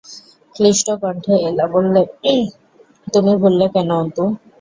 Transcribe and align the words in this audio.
ক্লিষ্টকণ্ঠে 0.55 1.33
এলা 1.47 1.65
বললে, 1.73 2.01
তুমি 3.07 3.33
ভুললে 3.41 3.65
কেন, 3.73 3.89
অন্তু? 4.01 4.23